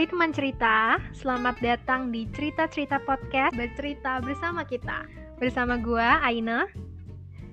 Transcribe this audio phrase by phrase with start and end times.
[0.00, 5.04] Hai teman cerita, selamat datang di Cerita-Cerita Podcast Bercerita bersama kita
[5.36, 6.64] Bersama gua Aina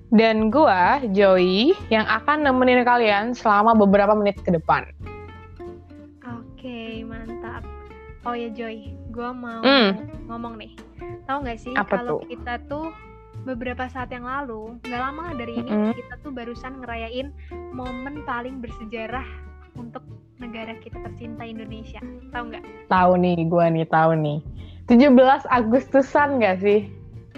[0.08, 4.88] Dan gua Joey yang akan nemenin kalian selama beberapa menit ke depan
[6.24, 7.68] Oke, mantap
[8.24, 10.08] Oh ya Joy, gua mau Hmm.
[10.32, 10.72] ngomong nih
[11.28, 12.32] Tahu nggak sih kalau tuh?
[12.32, 12.88] kita tuh
[13.44, 15.92] beberapa saat yang lalu nggak lama dari ini Mm-mm.
[15.92, 17.28] kita tuh barusan ngerayain
[17.76, 19.47] momen paling bersejarah
[19.78, 20.02] untuk
[20.42, 22.02] negara kita tercinta Indonesia
[22.34, 24.38] tahu nggak Tahu nih, gua nih tahu nih
[24.90, 25.14] 17
[25.48, 26.90] Agustusan gak sih?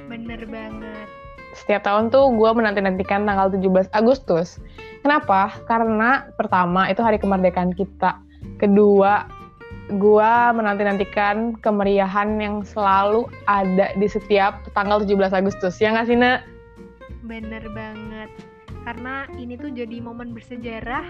[0.08, 1.06] bener banget
[1.54, 4.58] Setiap tahun tuh gua menanti-nantikan tanggal 17 Agustus
[5.00, 5.54] Kenapa?
[5.68, 8.18] Karena pertama itu hari kemerdekaan kita
[8.56, 9.28] Kedua,
[10.00, 16.40] gua menanti-nantikan kemeriahan yang selalu ada di setiap tanggal 17 Agustus Ya nggak sih, Nak?
[17.20, 18.32] Bener banget.
[18.84, 21.04] Karena ini tuh jadi momen bersejarah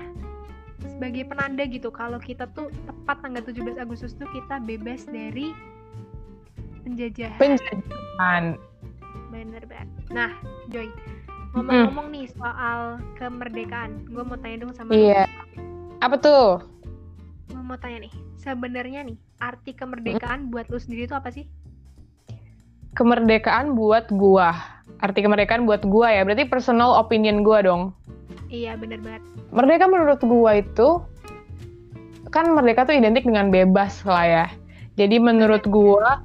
[0.86, 5.52] sebagai penanda gitu kalau kita tuh tepat tanggal 17 Agustus tuh kita bebas dari
[6.84, 7.36] penjajahan.
[7.36, 8.44] Penjajahan
[9.30, 9.88] Bener banget.
[10.10, 10.32] Nah,
[10.72, 10.90] Joy,
[11.54, 15.28] ngomong-ngomong nih soal kemerdekaan, gue mau tanya dong sama Iya
[16.00, 16.64] Apa tuh?
[17.50, 21.50] gue mau tanya nih, sebenarnya nih arti kemerdekaan buat lu sendiri itu apa sih?
[22.94, 24.54] kemerdekaan buat gua.
[25.00, 27.82] Arti kemerdekaan buat gua ya, berarti personal opinion gua dong.
[28.50, 29.22] Iya, bener banget.
[29.54, 30.98] Merdeka menurut gua itu
[32.34, 34.46] kan merdeka tuh identik dengan bebas lah ya.
[34.98, 36.18] Jadi menurut gua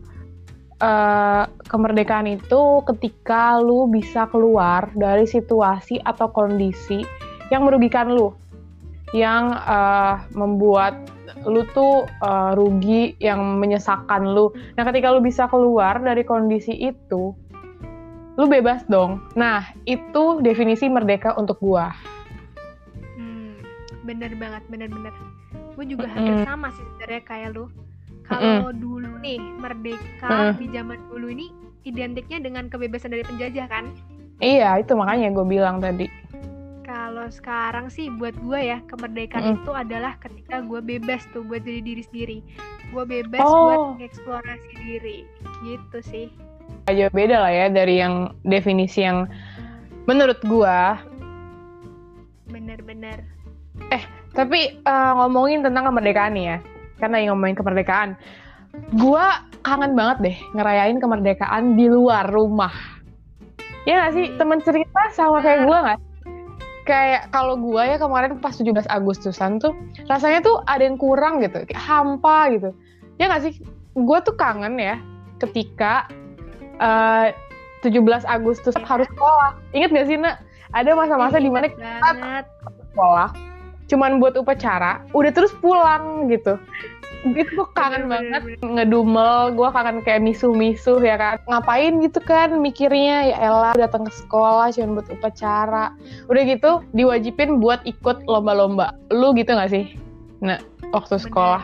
[0.82, 7.06] eh, kemerdekaan itu ketika lu bisa keluar dari situasi atau kondisi
[7.54, 8.34] yang merugikan lu,
[9.14, 10.98] yang eh, membuat
[11.46, 14.50] lu tuh eh, rugi, yang menyesakan lu.
[14.74, 17.38] Nah, ketika lu bisa keluar dari kondisi itu,
[18.36, 19.22] lu bebas dong.
[19.38, 22.15] Nah, itu definisi merdeka untuk gua.
[24.06, 25.14] Hmm, bener banget, bener-bener.
[25.74, 26.46] Gue juga hampir Mm-mm.
[26.46, 27.66] sama sih sebenarnya kayak lu.
[28.22, 30.62] Kalau dulu nih merdeka Mm.
[30.62, 31.50] di zaman dulu ini
[31.86, 33.90] identiknya dengan kebebasan dari penjajah kan.
[34.38, 36.06] Iya, itu makanya gue bilang tadi.
[36.86, 39.66] Kalau sekarang sih buat gue ya kemerdekaan Mm-mm.
[39.66, 42.38] itu adalah ketika gue bebas tuh buat jadi diri sendiri.
[42.94, 43.58] Gue bebas Oh.
[43.66, 45.26] buat mengeksplorasi diri,
[45.66, 46.30] gitu sih.
[46.86, 49.26] Aja beda lah ya dari yang definisi yang
[50.06, 51.02] menurut gua.
[52.46, 53.35] Bener-bener.
[54.36, 56.58] Tapi eh, ngomongin tentang kemerdekaan nih ya,
[57.00, 58.10] karena yang ngomongin kemerdekaan,
[59.00, 62.76] gua kangen banget deh ngerayain kemerdekaan di luar rumah.
[63.88, 64.38] Ya nggak sih, Hmm.
[64.38, 66.00] temen cerita sama kayak gua nggak?
[66.86, 69.74] Kayak kalau gua ya kemarin pas 17 Agustusan tuh
[70.12, 72.76] rasanya tuh ada yang kurang gitu, kayak hampa gitu.
[73.16, 73.64] Ya nggak sih,
[73.96, 75.00] gua tuh kangen ya
[75.40, 76.12] ketika
[76.84, 77.32] eh,
[77.88, 79.56] 17 Agustus harus sekolah.
[79.72, 80.42] Ingat gak sih, Nak?
[80.74, 81.70] Ada masa-masa di mana
[82.02, 82.50] banget.
[82.92, 83.45] sekolah
[83.86, 86.58] cuman buat upacara udah terus pulang gitu.
[87.26, 91.36] Itu gue kangen Bener, banget bener, ngedumel gue kangen kayak misuh-misuh ya kan.
[91.50, 95.94] Ngapain gitu kan mikirnya ya elah datang ke sekolah cuman buat upacara.
[96.30, 98.94] Udah gitu diwajibin buat ikut lomba-lomba.
[99.10, 99.98] Lu gitu gak sih?
[100.42, 100.62] Nah
[100.94, 101.26] waktu Bener.
[101.26, 101.64] sekolah.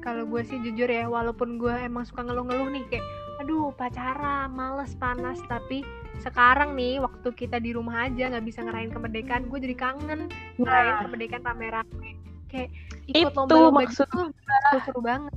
[0.00, 3.04] Kalau gue sih jujur ya, walaupun gue emang suka ngeluh-ngeluh nih kayak,
[3.40, 5.80] aduh pacara, males, panas, tapi
[6.20, 10.28] sekarang nih waktu kita di rumah aja nggak bisa ngerayain kemerdekaan, gue jadi kangen
[10.60, 11.02] ngerayain Nah.
[11.08, 12.10] kemerdekaan rame-rame.
[12.52, 12.68] Kayak
[13.08, 14.20] ikut Itu lomba-lomba maksud gitu,
[14.68, 15.34] seru-seru banget.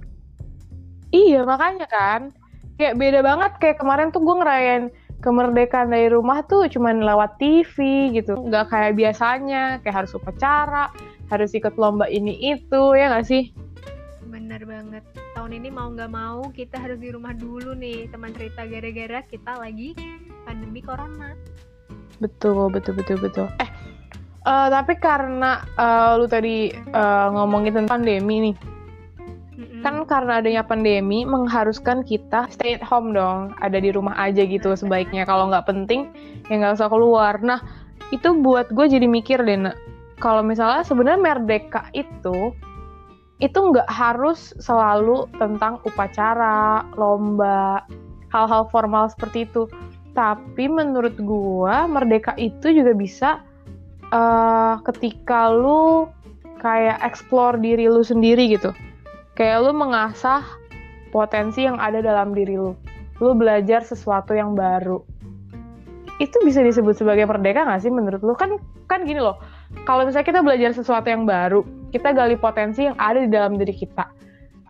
[1.13, 2.21] Iya makanya kan
[2.75, 4.83] kayak beda banget kayak kemarin tuh gue ngerayain
[5.23, 10.89] kemerdekaan dari rumah tuh cuman lewat TV gitu nggak kayak biasanya kayak harus upacara
[11.31, 13.53] harus ikut lomba ini itu ya nggak sih
[14.53, 15.03] Bener banget.
[15.33, 18.05] Tahun ini mau nggak mau kita harus di rumah dulu nih.
[18.13, 19.97] Teman cerita gara-gara kita lagi
[20.45, 21.33] pandemi corona.
[22.21, 23.49] betul betul betul betul.
[23.57, 23.65] Eh
[24.45, 28.55] eh, tapi karena eh, lu tadi eh, ngomongin tentang pandemi nih
[29.81, 33.57] kan karena adanya pandemi mengharuskan kita stay at home dong.
[33.57, 34.77] Ada di rumah aja gitu Benar.
[34.77, 35.25] sebaiknya.
[35.25, 36.13] kalau nggak penting
[36.45, 37.41] ya nggak usah keluar.
[37.41, 37.57] Nah
[38.13, 39.73] itu buat gue jadi mikir deh
[40.21, 42.53] kalau misalnya sebenarnya merdeka itu
[43.43, 47.83] itu nggak harus selalu tentang upacara lomba
[48.31, 49.67] hal-hal formal seperti itu
[50.15, 53.29] tapi menurut gue merdeka itu juga bisa
[54.07, 56.07] eh, ketika lu
[56.63, 58.71] kayak explore diri lu sendiri gitu
[59.35, 60.45] kayak lu mengasah
[61.13, 62.73] potensi yang ada dalam diri lu.
[63.21, 64.97] Lu belajar sesuatu yang baru.
[66.17, 68.33] Itu bisa disebut sebagai merdeka nggak sih menurut lu?
[68.33, 68.57] Kan
[68.89, 69.37] kan gini loh.
[69.83, 73.73] Kalau misalnya kita belajar sesuatu yang baru, kita gali potensi yang ada di dalam diri
[73.75, 74.05] kita.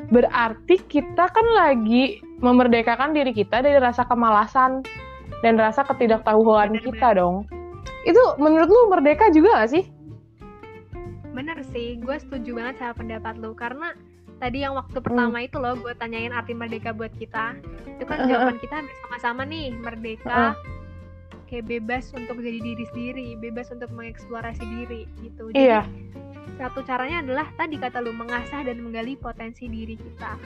[0.10, 4.84] Berarti kita kan lagi memerdekakan diri kita dari rasa kemalasan
[5.46, 7.48] dan rasa ketidaktahuan Bener kita dong.
[8.04, 9.84] Itu menurut lu merdeka juga gak sih?
[11.32, 13.96] Bener sih, gue setuju banget sama pendapat lu karena
[14.44, 17.56] tadi yang waktu pertama itu loh gue tanyain arti merdeka buat kita
[17.88, 20.52] itu kan jawaban kita hampir sama-sama nih merdeka
[21.50, 25.50] kayak bebas untuk jadi diri sendiri bebas untuk mengeksplorasi diri gitu.
[25.52, 25.82] Jadi Iya.
[26.58, 30.38] satu caranya adalah tadi kata lu mengasah dan menggali potensi diri kita.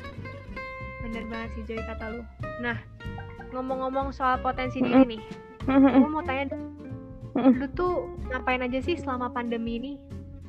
[1.03, 2.21] Bener banget sih Joy kata lu.
[2.63, 2.77] Nah
[3.55, 5.21] ngomong-ngomong soal potensi diri nih
[5.67, 6.55] gue mau tanya
[7.37, 9.93] lu tuh ngapain aja sih selama pandemi ini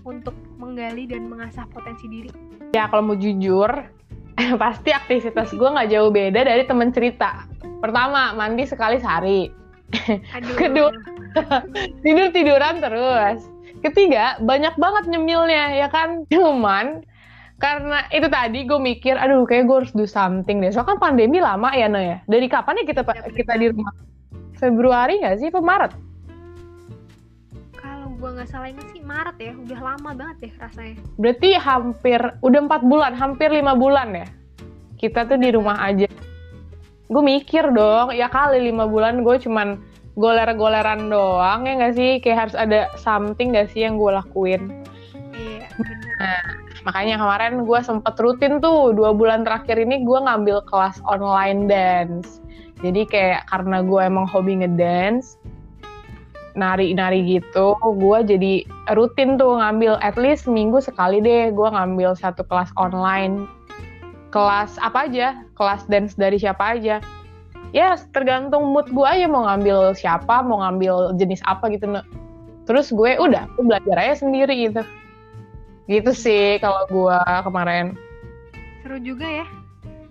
[0.08, 2.30] untuk menggali dan mengasah potensi diri?
[2.72, 3.68] Ya kalau mau jujur,
[4.62, 7.44] pasti aktivitas gue nggak jauh beda dari temen cerita.
[7.84, 9.52] Pertama, mandi sekali sehari.
[10.36, 10.90] Aduh Kedua.
[12.04, 13.46] Tidur tiduran terus.
[13.78, 16.22] Ketiga, banyak banget nyemilnya ya kan.
[16.32, 17.06] Cuman
[17.58, 20.70] karena itu tadi gue mikir, aduh kayak gue harus do something deh.
[20.70, 22.22] Soalnya kan pandemi lama ya no ya.
[22.26, 23.92] Dari kapan ya kita Ya, kita di rumah?
[24.58, 25.48] Februari nggak sih?
[25.50, 25.92] Apa Maret?
[27.78, 32.18] kalau gue nggak salah inget sih Maret ya udah lama banget deh rasanya Berarti hampir
[32.42, 34.26] udah empat bulan, hampir lima bulan ya.
[34.98, 36.10] Kita tuh di rumah aja.
[37.08, 39.80] Gue mikir dong, ya kali lima bulan gue cuman
[40.20, 42.20] goler-goleran doang ya nggak sih?
[42.20, 44.84] Kayak harus ada something nggak sih yang gue lakuin?
[45.38, 51.00] iya bener Makanya kemarin gue sempet rutin tuh dua bulan terakhir ini gue ngambil kelas
[51.04, 52.40] online dance.
[52.80, 55.34] Jadi kayak karena gue emang hobi ngedance,
[56.54, 58.54] nari-nari gitu, gue jadi
[58.94, 63.50] rutin tuh ngambil at least seminggu sekali deh gue ngambil satu kelas online.
[64.28, 67.00] Kelas apa aja, kelas dance dari siapa aja.
[67.72, 71.88] Ya tergantung mood gue aja mau ngambil siapa, mau ngambil jenis apa gitu.
[72.68, 74.82] Terus gue udah, gue belajar aja sendiri gitu.
[75.88, 77.96] Gitu sih kalau gue kemarin.
[78.84, 79.46] seru juga ya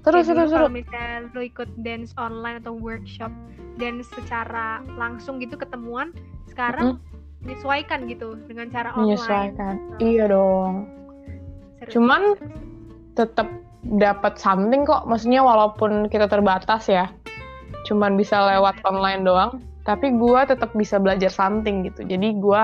[0.08, 3.28] Terus, terus, dulu kalau misalnya lu ikut dance online atau workshop
[3.76, 6.16] dance secara langsung gitu ketemuan
[6.48, 6.96] sekarang
[7.44, 9.76] menyesuaikan gitu dengan cara online Menyesuaikan.
[10.00, 10.74] Iya dong.
[11.84, 12.56] Seru, Cuman- seru, seru.
[13.20, 13.48] Tetap
[13.96, 15.08] dapat something kok.
[15.08, 17.08] Maksudnya walaupun kita terbatas ya.
[17.88, 19.64] Cuman bisa lewat online doang.
[19.88, 22.04] Tapi gue tetap bisa belajar something gitu.
[22.04, 22.64] Jadi gue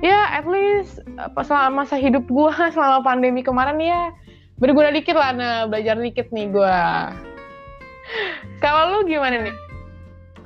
[0.00, 1.04] ya at least
[1.44, 4.08] selama masa hidup gue selama pandemi kemarin ya
[4.56, 6.76] berguna dikit lah nah belajar dikit nih gue
[8.64, 9.56] kalau lu gimana nih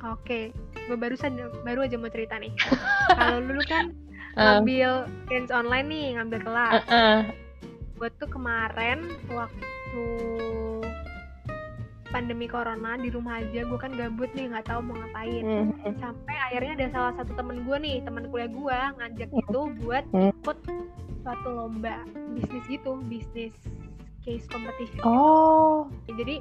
[0.05, 0.53] Oke,
[0.85, 2.53] gue baru saja baru aja mau cerita nih.
[3.17, 3.89] Kalau dulu kan
[4.35, 6.73] Eh, ngambil dance online nih, ngambil kelas.
[6.75, 7.19] eh, eh.
[7.97, 9.65] Gue tuh kemarin waktu
[12.05, 15.43] pandemi corona di rumah aja, gue kan gabut nih, nggak tahu mau ngapain.
[15.43, 20.03] Hmm, Sampai akhirnya ada salah satu temen gue nih, teman kuliah gue ngajak itu buat
[20.15, 20.31] Hmm.
[20.31, 20.57] ikut
[21.27, 23.51] suatu lomba bisnis gitu, bisnis
[24.23, 25.03] case competition.
[25.03, 26.39] oh Jadi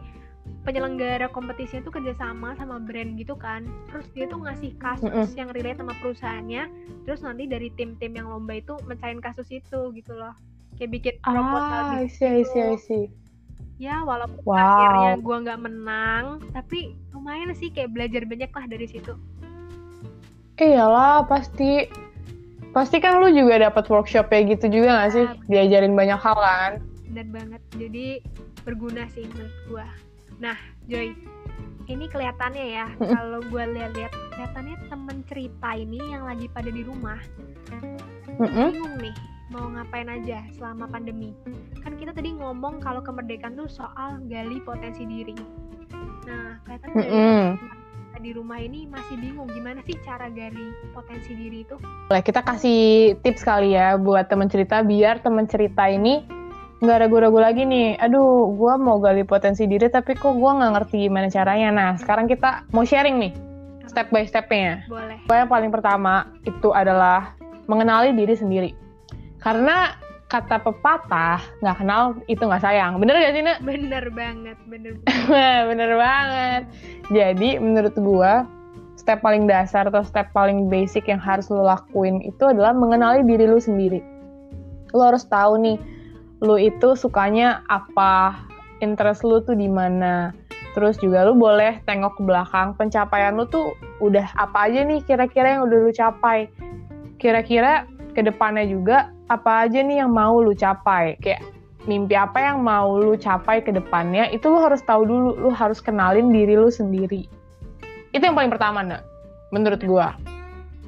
[0.62, 5.80] penyelenggara kompetisinya tuh kerjasama sama brand gitu kan terus dia tuh ngasih kasus yang relate
[5.80, 6.68] sama perusahaannya
[7.04, 10.32] terus nanti dari tim-tim yang lomba itu mecahin kasus itu gitu loh
[10.76, 12.52] kayak bikin proposal ah I bisnis see I gitu.
[12.52, 13.04] see I see
[13.84, 14.56] ya walaupun Wow.
[14.56, 16.24] akhirnya gua nggak menang
[16.56, 19.12] tapi lumayan sih kayak belajar banyak lah dari situ.
[20.56, 21.90] Iyalah pasti.
[22.74, 25.26] Pasti kan lu juga dapat workshop kayak gitu juga gak sih?
[25.46, 26.72] Diajarin banyak hal kan?
[27.06, 27.62] Bener banget.
[27.78, 28.18] Jadi
[28.66, 29.86] berguna sih menurut gua.
[30.42, 30.58] Nah
[30.90, 31.14] Joy
[31.86, 37.20] ini kelihatannya ya kalau gua lihat-lihat kelihatannya temen cerita ini yang lagi pada di rumah
[38.40, 38.72] Mm-mm.
[38.72, 39.14] bingung nih
[39.52, 41.36] mau ngapain aja selama pandemi
[41.84, 45.36] kan kita tadi ngomong kalau kemerdekaan tuh soal gali potensi diri
[46.24, 47.44] nah kelihatannya dari Mm-mm.
[47.60, 51.76] kita di rumah ini masih bingung gimana sih cara gali potensi diri itu
[52.08, 56.24] Boleh kita kasih tips kali ya buat temen cerita biar temen cerita ini
[56.84, 57.96] nggak ragu-ragu lagi nih.
[57.96, 61.68] Aduh, gua mau gali potensi diri tapi kok gua nggak ngerti gimana caranya.
[61.72, 63.32] Nah, sekarang kita mau sharing nih
[63.88, 64.84] step by stepnya.
[64.90, 67.32] boleh Yang paling pertama itu adalah
[67.70, 68.70] mengenali diri sendiri.
[69.44, 69.92] Karena
[70.32, 72.96] kata pepatah nggak kenal itu nggak sayang.
[72.96, 73.58] Bener gak sih, Nak?
[73.62, 74.92] bener banget bener
[75.70, 76.62] Bener banget.
[77.12, 78.48] Jadi menurut gua
[78.96, 83.44] step paling dasar atau step paling basic yang harus lo lakuin itu adalah mengenali diri
[83.44, 84.00] lu sendiri.
[84.96, 85.76] Lo harus tahu nih,
[86.40, 88.40] lu itu sukanya apa,
[88.80, 90.32] interest lu tuh di mana.
[90.72, 95.60] Terus juga lu boleh tengok ke belakang pencapaian lu tuh udah apa aja nih kira-kira
[95.60, 96.48] yang udah lu capai.
[97.20, 101.18] Kira-kira ke depannya juga apa aja nih yang mau lu capai.
[101.18, 101.42] Kayak
[101.84, 105.82] mimpi apa yang mau lu capai ke depannya itu lu harus tahu dulu lu harus
[105.82, 107.28] kenalin diri lu sendiri.
[108.14, 109.02] Itu yang paling pertama nak.
[109.52, 110.16] Menurut gua.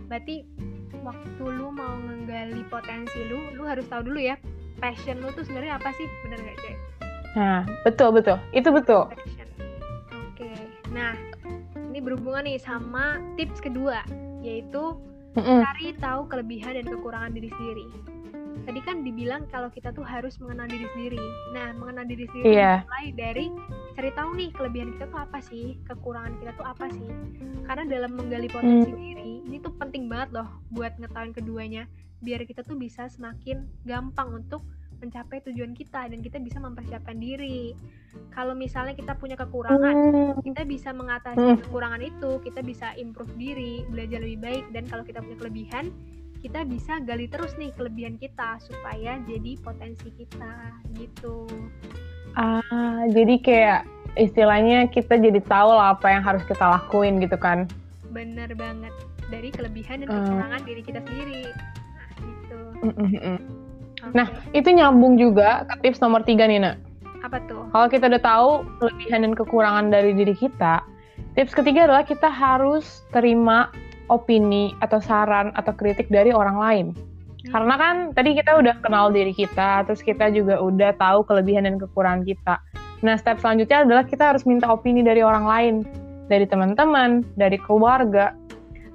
[0.08, 0.46] Berarti
[1.04, 4.38] waktu lu mau menggali potensi lu lu harus tahu dulu ya
[4.80, 6.06] passion lu tuh sebenarnya apa sih?
[6.24, 6.76] Bener gak Joy?
[7.36, 8.40] nah betul betul.
[8.56, 9.12] Itu betul.
[9.12, 9.48] Passion.
[10.32, 10.48] Oke.
[10.88, 11.12] Nah
[11.92, 14.00] ini berhubungan nih sama tips kedua
[14.40, 14.96] yaitu.
[15.62, 17.86] Cari tahu kelebihan dan kekurangan diri sendiri
[18.66, 21.22] tadi kan dibilang kalau kita tuh harus mengenal diri sendiri.
[21.54, 22.82] Nah, mengenal diri sendiri Iya.
[22.82, 23.46] mulai dari
[23.94, 27.08] cari tahu nih kelebihan kita tuh apa sih, kekurangan kita tuh apa sih.
[27.62, 28.98] Karena dalam menggali potensi Hmm.
[28.98, 31.86] diri, ini tuh penting banget loh buat ngetahuin keduanya,
[32.18, 34.66] biar kita tuh bisa semakin gampang untuk
[34.98, 37.76] mencapai tujuan kita dan kita bisa mempersiapkan diri.
[38.32, 40.40] Kalau misalnya kita punya kekurangan, Hmm.
[40.40, 41.60] kita bisa mengatasi Hmm.
[41.60, 45.92] kekurangan itu, kita bisa improve diri, belajar lebih baik dan kalau kita punya kelebihan,
[46.40, 50.54] kita bisa gali terus nih kelebihan kita supaya jadi potensi kita
[50.94, 51.48] gitu.
[52.36, 53.80] Ah, jadi kayak
[54.16, 57.68] istilahnya kita jadi tahu lah apa yang harus kita lakuin gitu kan.
[58.12, 58.92] Bener banget
[59.28, 60.16] dari kelebihan dan Hmm.
[60.24, 61.44] kekurangan diri kita sendiri.
[61.96, 62.60] Nah, gitu.
[62.84, 63.38] Mm-mm-mm.
[63.40, 63.65] Oke.
[64.14, 66.76] Nah, itu nyambung juga ke tips nomor tiga nih, Nak.
[67.26, 67.66] apa tuh?
[67.74, 70.84] Kalau kita udah tahu kelebihan dan kekurangan dari diri kita,
[71.34, 73.74] tips ketiga adalah kita harus terima
[74.06, 76.86] opini atau saran atau kritik dari orang lain.
[76.94, 77.50] Hmm.
[77.50, 81.82] Karena kan tadi kita udah kenal diri kita, terus kita juga udah tahu kelebihan dan
[81.82, 82.62] kekurangan kita.
[83.02, 85.74] Nah, step selanjutnya adalah kita harus minta opini dari orang lain,
[86.30, 88.32] dari teman-teman, dari keluarga,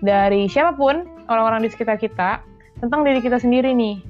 [0.02, 2.42] dari siapa pun orang-orang di sekitar kita
[2.82, 4.02] tentang diri kita sendiri nih.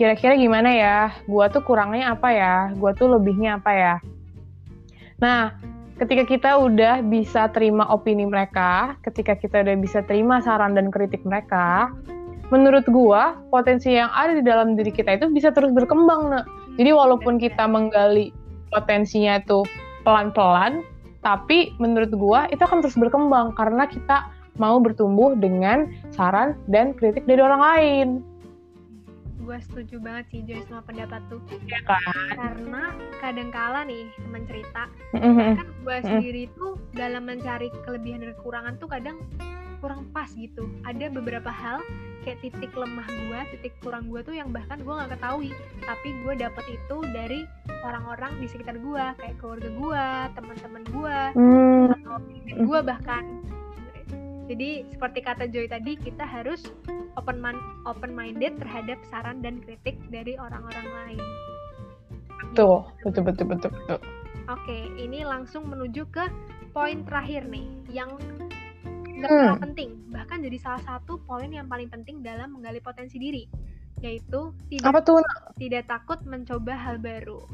[0.00, 1.12] Kira-kira gimana ya?
[1.28, 2.72] Gua tuh kurangnya apa ya?
[2.80, 3.94] Gua tuh lebihnya apa ya?
[5.20, 5.52] Nah,
[6.00, 11.20] ketika kita udah bisa terima opini mereka, ketika kita udah bisa terima saran dan kritik
[11.28, 11.92] mereka,
[12.48, 16.48] menurut gua potensi yang ada di dalam diri kita itu bisa terus berkembang, Nak.
[16.80, 18.32] Jadi walaupun kita menggali
[18.72, 19.68] potensinya itu
[20.08, 20.80] pelan-pelan,
[21.20, 27.28] tapi menurut gua itu akan terus berkembang karena kita mau bertumbuh dengan saran dan kritik
[27.28, 28.08] dari orang lain.
[29.50, 31.98] Gue setuju banget sih Joy sama pendapat tuh Ya kan?
[32.30, 35.58] karena kadangkala nih teman cerita Mm-mm.
[35.58, 39.18] kan gue sendiri tuh dalam mencari kelebihan dan kekurangan tuh kadang
[39.80, 40.68] kurang pas gitu.
[40.84, 41.80] Ada beberapa hal
[42.20, 45.50] kayak titik lemah gue titik kurang gue tuh yang bahkan gue nggak ketahui.
[45.82, 47.40] Tapi gue dapet itu dari
[47.82, 50.04] orang-orang di sekitar gue kayak keluarga gue
[50.36, 51.18] teman-teman gue
[51.90, 52.16] atau
[52.60, 53.24] gue bahkan
[54.50, 56.66] jadi seperti kata Joy tadi kita harus
[57.14, 61.22] open man- open minded terhadap saran dan kritik dari orang-orang lain
[62.50, 64.00] betul, betul, betul, betul, betul.
[64.50, 66.26] Oke, ini langsung menuju ke
[66.74, 68.10] poin terakhir nih, yang
[69.14, 69.46] nggak Hmm.
[69.46, 73.46] kalah penting, bahkan jadi salah satu poin yang paling penting dalam menggali potensi diri,
[74.02, 75.22] yaitu tidak Apa tuh?
[75.54, 77.46] Tidak takut mencoba hal baru,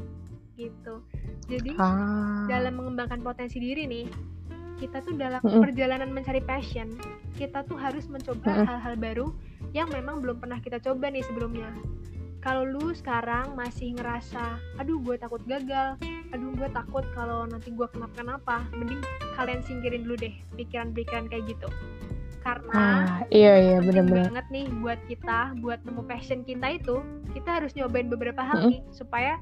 [0.57, 1.05] gitu.
[1.45, 2.49] Jadi Ah.
[2.49, 4.05] dalam mengembangkan potensi diri nih,
[4.77, 6.87] kita tuh dalam perjalanan mencari passion,
[7.35, 9.27] kita tuh harus mencoba hal-hal baru
[9.73, 11.69] yang memang belum pernah kita coba nih sebelumnya.
[12.37, 15.99] Kalau lu sekarang masih ngerasa, aduh gue takut gagal,
[16.31, 19.01] aduh gue takut kalau nanti gue kenapa-kenapa, mending
[19.35, 21.67] kalian singkirin dulu deh pikiran-pikiran kayak gitu.
[22.45, 24.31] Karena Ah, iya iya benar-benar.
[24.31, 27.03] banget nih buat kita, buat nemu passion kita itu,
[27.35, 29.41] kita harus nyobain beberapa hal nih supaya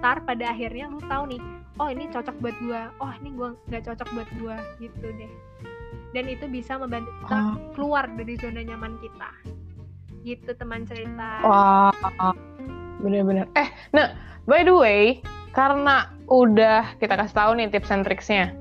[0.00, 1.42] ntar pada akhirnya lu tahu nih,
[1.78, 5.30] oh ini cocok buat gua, oh ini gua nggak cocok buat gua, gitu deh.
[6.10, 7.54] Dan itu bisa membantu kita Ah.
[7.76, 9.28] keluar dari zona nyaman kita.
[10.24, 11.40] Gitu teman cerita.
[11.44, 11.94] Wah,
[12.98, 13.46] bener-bener.
[13.54, 14.12] Eh, nah,
[14.44, 15.20] by the way,
[15.52, 18.52] karena udah kita kasih tahu nih tips and tricksnya,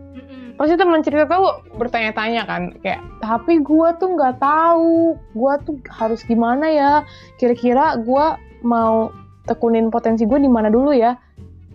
[0.56, 6.22] pasti teman cerita tuh bertanya-tanya kan, kayak, tapi gua tuh nggak tahu, gua tuh harus
[6.24, 6.92] gimana ya?
[7.36, 9.10] Kira-kira gua mau
[9.46, 11.16] tekunin potensi gue di mana dulu ya?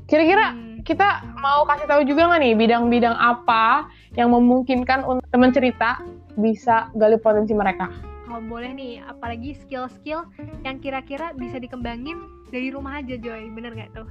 [0.05, 0.72] Kira-kira Hmm.
[0.83, 3.87] Kita mau kasih tahu juga nggak nih bidang-bidang apa
[4.19, 6.03] yang memungkinkan untuk teman cerita
[6.35, 7.89] bisa gali potensi mereka?
[8.33, 10.27] Oh boleh nih, apalagi skill-skill
[10.67, 12.19] yang kira-kira bisa dikembangin
[12.51, 14.09] dari rumah aja Joy, bener nggak tuh?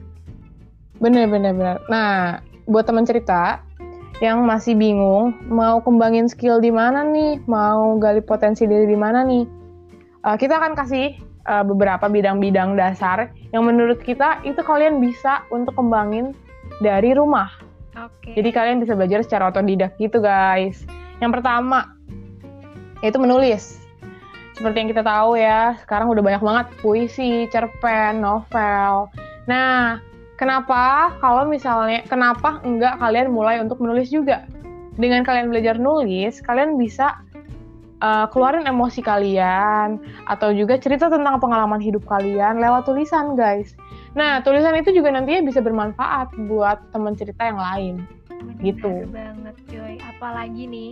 [1.01, 1.77] Bener bener bener.
[1.89, 3.65] Nah, buat teman cerita
[4.21, 9.25] yang masih bingung mau kembangin skill di mana nih, mau gali potensi diri di mana
[9.25, 9.43] nih,
[10.21, 11.17] uh, kita akan kasih
[11.49, 16.37] uh, beberapa bidang-bidang dasar yang menurut kita itu kalian bisa untuk kembangin
[16.81, 17.47] dari rumah.
[17.95, 18.33] Oke.
[18.33, 20.83] Jadi kalian bisa belajar secara otodidak gitu guys.
[21.21, 21.93] Yang pertama
[23.05, 23.81] yaitu menulis.
[24.57, 29.09] Seperti yang kita tahu ya, sekarang udah banyak banget puisi, cerpen, novel.
[29.49, 29.97] Nah,
[30.37, 34.45] kenapa kalau misalnya kenapa enggak kalian mulai untuk menulis juga?
[35.01, 37.25] Dengan kalian belajar nulis, kalian bisa
[38.01, 43.77] uh, keluarin emosi kalian atau juga cerita tentang pengalaman hidup kalian lewat tulisan, guys.
[44.17, 47.95] Nah, tulisan itu juga nantinya bisa bermanfaat buat teman cerita yang lain.
[48.41, 49.05] Bener gitu.
[49.13, 50.91] banget Joy apalagi nih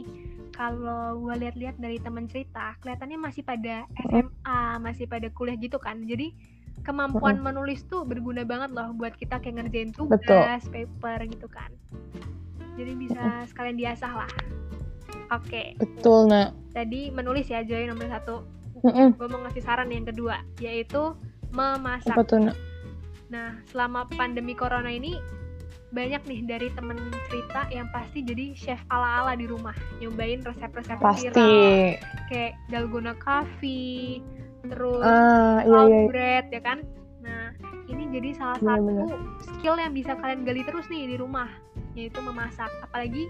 [0.54, 6.04] kalau gue lihat-lihat dari temen cerita kelihatannya masih pada SMA masih pada kuliah gitu kan
[6.04, 6.36] jadi
[6.84, 10.44] kemampuan menulis tuh berguna banget loh buat kita kayak ngerjain tugas Betul.
[10.68, 11.72] paper gitu kan
[12.76, 14.32] jadi bisa sekalian diasah lah
[15.30, 16.54] oke Betul, nak.
[16.72, 18.46] tadi menulis ya Joy nomor satu
[18.80, 19.12] Mm-mm.
[19.14, 21.12] gue mau ngasih saran yang kedua yaitu
[21.50, 22.14] memasak.
[22.14, 22.56] Apa tuh, Nak?
[23.28, 25.18] Nah, selama pandemi corona ini
[25.90, 31.28] banyak nih dari temen cerita yang pasti jadi chef ala-ala di rumah, nyobain resep-resep Pasti.
[31.28, 31.98] viral
[32.30, 34.22] kayak dalgona coffee,
[34.64, 36.02] terus Ah, iya, salt iya.
[36.08, 36.78] bread ya kan.
[37.20, 37.52] Nah,
[37.88, 39.10] ini jadi salah Bener-bener.
[39.10, 39.18] satu
[39.50, 41.50] skill yang bisa kalian gali terus nih di rumah,
[41.92, 42.70] yaitu memasak.
[42.82, 43.26] Apalagi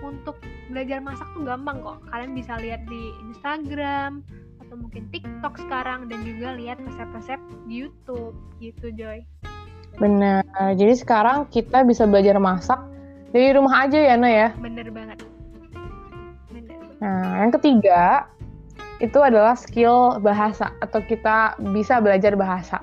[0.00, 0.40] untuk
[0.72, 1.98] belajar masak tuh gampang kok.
[2.08, 4.24] Kalian bisa lihat di Instagram
[4.62, 9.26] atau mungkin TikTok sekarang dan juga lihat resep-resep di YouTube gitu, Joy.
[9.98, 10.46] Benar.
[10.78, 12.78] Jadi sekarang kita bisa belajar masak
[13.34, 14.48] dari rumah aja ya, Nak ya.
[14.56, 15.18] Bener banget.
[16.54, 16.78] Bener.
[17.02, 18.30] Nah, yang ketiga
[19.00, 22.78] itu adalah skill bahasa atau kita bisa belajar bahasa.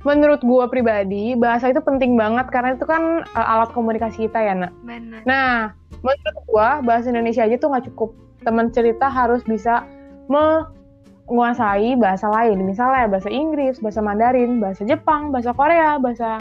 [0.00, 4.56] Menurut gua pribadi, bahasa itu penting banget karena itu kan uh, alat komunikasi kita ya,
[4.56, 4.72] Nak.
[4.80, 5.20] Bener.
[5.28, 8.10] Nah, menurut gua bahasa Indonesia aja tuh nggak cukup.
[8.40, 9.84] Teman cerita harus bisa
[10.30, 12.64] menguasai bahasa lain.
[12.64, 16.40] Misalnya bahasa Inggris, bahasa Mandarin, bahasa Jepang, bahasa Korea, bahasa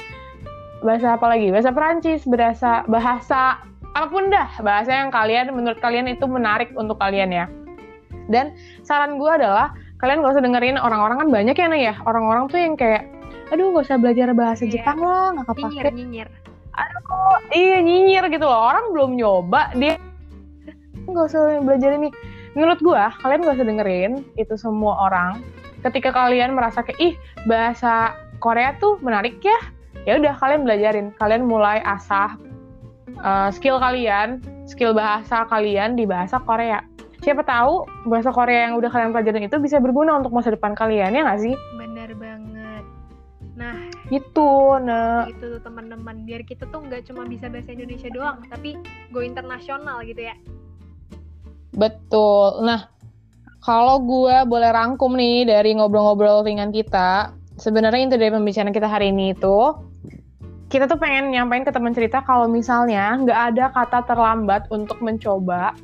[0.79, 1.51] bahasa apa lagi?
[1.51, 3.59] Bahasa Perancis, bahasa bahasa
[3.97, 7.45] apa pun dah bahasa yang kalian menurut kalian itu menarik untuk kalian ya.
[8.29, 8.53] Dan
[8.85, 12.59] saran gua adalah kalian gak usah dengerin orang-orang kan banyak ya nih ya orang-orang tuh
[12.59, 13.03] yang kayak
[13.51, 14.79] aduh gak usah belajar bahasa Iya.
[14.79, 15.45] Jepang lah nggak
[15.91, 16.38] Nyinyir, kepake
[16.87, 17.39] nyinyir.
[17.55, 18.61] iya nyinyir gitu loh.
[18.71, 19.99] Orang belum nyoba dia
[21.05, 22.09] nggak usah belajar ini.
[22.57, 25.45] Menurut gua kalian gak usah dengerin itu semua orang
[25.85, 27.13] ketika kalian merasa kayak ih
[27.45, 29.59] bahasa Korea tuh menarik ya.
[30.07, 31.13] Ya udah kalian belajarin.
[31.19, 32.39] Kalian mulai asah
[33.21, 36.81] uh, skill kalian skill bahasa kalian di bahasa Korea.
[37.19, 41.11] Siapa tahu bahasa Korea yang udah kalian pelajarin itu bisa berguna untuk masa depan kalian
[41.11, 41.55] ya nggak sih?
[41.75, 42.58] Bener banget.
[43.59, 43.75] Nah,
[44.07, 46.23] gitu nah gitu tuh teman-teman.
[46.23, 48.79] Biar kita tuh nggak cuma bisa bahasa Indonesia doang, tapi
[49.11, 50.35] go internasional gitu ya.
[51.75, 52.63] Betul.
[52.63, 52.87] Nah,
[53.59, 59.11] kalau gue boleh rangkum nih dari ngobrol-ngobrol ringan kita, sebenarnya inti dari pembicaraan kita hari
[59.11, 59.75] ini itu,
[60.71, 65.75] kita tuh pengen nyampein ke teman cerita kalau misalnya nggak ada kata terlambat untuk mencoba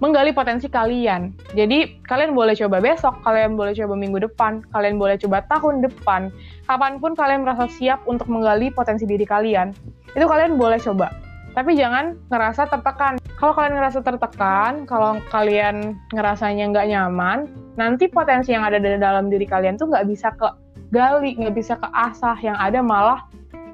[0.00, 1.36] menggali potensi kalian.
[1.52, 6.32] Jadi kalian boleh coba besok, kalian boleh coba minggu depan, kalian boleh coba tahun depan,
[6.64, 9.76] kapan pun kalian merasa siap untuk menggali potensi diri kalian,
[10.16, 11.12] itu kalian boleh coba.
[11.50, 13.18] Tapi jangan ngerasa tertekan.
[13.36, 19.28] Kalau kalian ngerasa tertekan, kalau kalian ngerasanya nggak nyaman, nanti potensi yang ada di dalam
[19.28, 20.46] diri kalian tuh nggak bisa ke
[20.94, 23.26] gali, nggak bisa ke asah, yang ada malah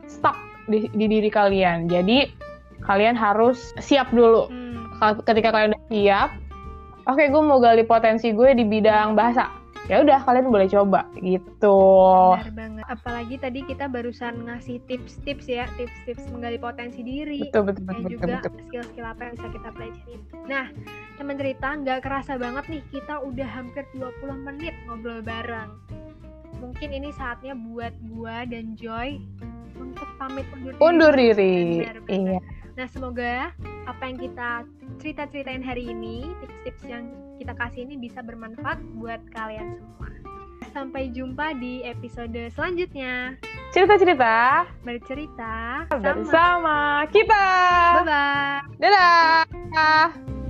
[0.09, 0.35] stuck
[0.73, 1.85] di, di diri kalian.
[1.85, 2.33] Jadi
[2.87, 4.49] kalian harus siap dulu.
[4.49, 4.66] Hmm,
[5.01, 6.31] Ketika kalian udah siap,
[7.05, 9.53] oke gue mau gali potensi gue di bidang bahasa.
[9.87, 11.79] Ya udah kalian boleh coba gitu.
[12.35, 12.85] benar banget.
[12.91, 17.39] Apalagi tadi kita barusan ngasih tips-tips ya, tips-tips menggali potensi diri.
[17.47, 20.21] Betul betul dan betul juga skill-skill apa yang bisa kita pelajarin.
[20.51, 20.67] Nah,
[21.23, 25.71] teman cerita nggak kerasa banget nih kita udah hampir 20 menit ngobrol bareng.
[26.59, 29.23] Mungkin ini saatnya buat gua dan Joy
[29.79, 30.83] untuk pamit undur diri.
[30.83, 31.57] Undur diri.
[31.79, 32.11] Benar, benar.
[32.11, 32.39] Iya.
[32.75, 33.33] Nah, semoga
[33.87, 34.51] apa yang kita
[34.99, 37.05] cerita-ceritain hari ini, tips-tips yang
[37.39, 40.09] kita kasih ini bisa bermanfaat buat kalian semua.
[40.75, 43.39] Sampai jumpa di episode selanjutnya.
[43.73, 47.47] Cerita-cerita Bercerita bersama kita.
[48.03, 48.61] Bye-bye.
[48.81, 50.46] Dadah.